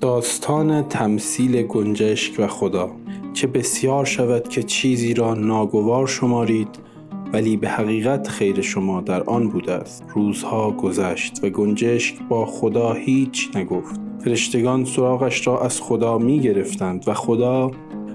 داستان 0.00 0.88
تمثیل 0.88 1.62
گنجشک 1.62 2.34
و 2.38 2.46
خدا. 2.46 2.90
چه 3.32 3.46
بسیار 3.46 4.04
شود 4.04 4.48
که 4.48 4.62
چیزی 4.62 5.14
را 5.14 5.34
ناگوار 5.34 6.06
شمارید 6.06 6.68
ولی 7.32 7.56
به 7.56 7.68
حقیقت 7.68 8.28
خیر 8.28 8.60
شما 8.60 9.00
در 9.00 9.22
آن 9.22 9.48
بوده 9.48 9.72
است. 9.72 10.04
روزها 10.14 10.70
گذشت 10.70 11.44
و 11.44 11.48
گنجشک 11.48 12.18
با 12.28 12.46
خدا 12.46 12.92
هیچ 12.92 13.50
نگفت. 13.54 14.00
فرشتگان 14.24 14.84
سراغش 14.84 15.46
را 15.46 15.60
از 15.60 15.80
خدا 15.80 16.18
می 16.18 16.40
گرفتند 16.40 17.08
و 17.08 17.14
خدا 17.14 17.70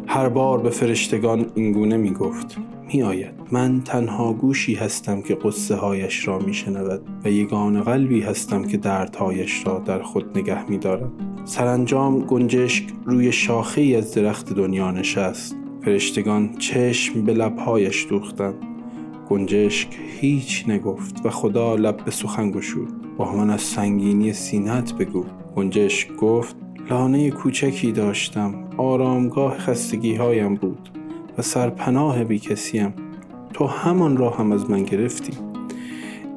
هر 0.07 0.29
بار 0.29 0.57
به 0.57 0.69
فرشتگان 0.69 1.45
اینگونه 1.55 1.97
می 1.97 2.11
گفت 2.11 2.57
می 2.93 3.03
آید 3.03 3.33
من 3.51 3.81
تنها 3.81 4.33
گوشی 4.33 4.75
هستم 4.75 5.21
که 5.21 5.35
قصه 5.35 5.75
هایش 5.75 6.27
را 6.27 6.39
می 6.39 6.53
شنود 6.53 7.01
و 7.23 7.29
یگان 7.31 7.81
قلبی 7.81 8.21
هستم 8.21 8.63
که 8.63 8.77
دردهایش 8.77 9.67
را 9.67 9.79
در 9.79 10.01
خود 10.01 10.37
نگه 10.37 10.69
می 10.69 10.77
دارد 10.77 11.11
سرانجام 11.45 12.19
گنجشک 12.19 12.85
روی 13.05 13.31
شاخه 13.31 13.81
از 13.97 14.13
درخت 14.13 14.53
دنیا 14.53 14.91
نشست. 14.91 15.55
فرشتگان 15.81 16.55
چشم 16.57 17.21
به 17.21 17.33
لبهایش 17.33 18.07
دوختند. 18.09 18.55
گنجشک 19.29 19.97
هیچ 20.19 20.69
نگفت 20.69 21.25
و 21.25 21.29
خدا 21.29 21.75
لب 21.75 22.05
به 22.05 22.11
سخن 22.11 22.51
گشود. 22.51 23.17
با 23.17 23.35
من 23.35 23.49
از 23.49 23.61
سنگینی 23.61 24.33
سینت 24.33 24.93
بگو. 24.93 25.25
گنجشک 25.55 26.15
گفت 26.15 26.55
لانه 26.89 27.31
کوچکی 27.31 27.91
داشتم. 27.91 28.53
آرامگاه 28.77 29.57
خستگی 29.57 30.15
هایم 30.15 30.55
بود 30.55 30.89
و 31.37 31.41
سرپناه 31.41 32.23
بی 32.23 32.39
کسیم. 32.39 32.93
تو 33.53 33.65
همان 33.65 34.17
را 34.17 34.29
هم 34.29 34.51
از 34.51 34.69
من 34.69 34.83
گرفتی. 34.83 35.33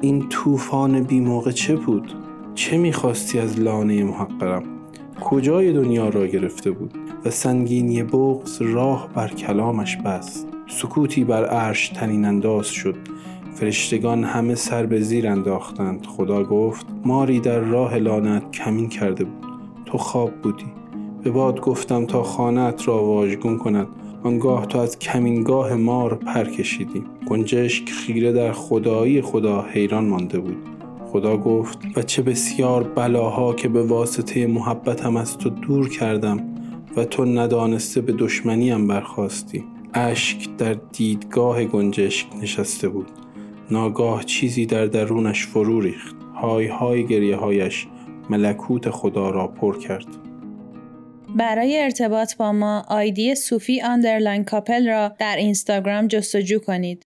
این 0.01 0.29
طوفان 0.29 1.03
بی 1.03 1.19
موقع 1.19 1.51
چه 1.51 1.75
بود؟ 1.75 2.13
چه 2.55 2.77
می‌خواستی 2.77 3.39
از 3.39 3.59
لانه 3.59 4.03
محقرم؟ 4.03 4.63
کجای 5.21 5.73
دنیا 5.73 6.09
را 6.09 6.27
گرفته 6.27 6.71
بود 6.71 6.93
و 7.25 7.29
سنگینی 7.29 8.03
بغز 8.03 8.61
راه 8.61 9.09
بر 9.13 9.27
کلامش 9.27 9.97
بست. 9.97 10.47
سکوتی 10.67 11.23
بر 11.23 11.45
عرش 11.45 11.89
تنین 11.89 12.25
انداز 12.25 12.67
شد. 12.67 12.95
فرشتگان 13.55 14.23
همه 14.23 14.55
سر 14.55 14.85
به 14.85 15.01
زیر 15.01 15.27
انداختند. 15.27 16.05
خدا 16.05 16.43
گفت 16.43 16.85
ماری 17.05 17.39
در 17.39 17.59
راه 17.59 17.97
لانت 17.97 18.51
کمین 18.51 18.89
کرده 18.89 19.23
بود. 19.23 19.45
تو 19.85 19.97
خواب 19.97 20.31
بودی. 20.31 20.65
به 21.23 21.31
باد 21.31 21.61
گفتم 21.61 22.05
تا 22.05 22.23
خانت 22.23 22.87
را 22.87 23.03
واژگون 23.03 23.57
کند. 23.57 23.87
آنگاه 24.23 24.65
تو 24.65 24.79
از 24.79 24.99
کمینگاه 24.99 25.73
مار 25.73 26.15
پر 26.15 26.43
کشیدی. 26.43 27.03
گنجشک 27.27 27.89
خیره 27.89 28.31
در 28.31 28.51
خدایی 28.51 29.21
خدا 29.21 29.61
حیران 29.61 30.05
مانده 30.05 30.39
بود. 30.39 30.74
خدا 31.15 31.37
گفت 31.37 31.77
و 31.95 32.01
چه 32.01 32.21
بسیار 32.21 32.83
بلاها 32.83 33.53
که 33.53 33.67
به 33.69 33.83
واسطه 33.83 34.47
محبتم 34.47 35.17
از 35.17 35.37
تو 35.37 35.49
دور 35.49 35.89
کردم 35.89 36.39
و 36.97 37.05
تو 37.05 37.25
ندانسته 37.25 38.01
به 38.01 38.13
دشمنیم 38.13 38.87
برخاستی. 38.87 39.63
اشک 39.93 40.57
در 40.57 40.73
دیدگان 40.73 41.65
گنجشک 41.65 42.27
نشسته 42.41 42.89
بود. 42.89 43.07
ناگاه 43.71 44.23
چیزی 44.23 44.65
در 44.65 44.85
درونش 44.85 45.45
فرو 45.45 45.81
ریخت. 45.81 46.15
های 46.35 46.67
های 46.67 47.05
گریه 47.07 47.35
هایش 47.35 47.87
ملکوت 48.29 48.89
خدا 48.89 49.29
را 49.29 49.47
پر 49.47 49.79
کرد. 49.79 50.07
برای 51.35 51.81
ارتباط 51.81 52.37
با 52.37 52.51
ما 52.51 52.85
آیدی 52.87 53.35
صوفی 53.35 53.81
underline 53.81 54.43
کاپل 54.43 54.87
را 54.87 55.11
در 55.19 55.35
اینستاگرام 55.35 56.07
جستجو 56.07 56.59
کنید. 56.59 57.05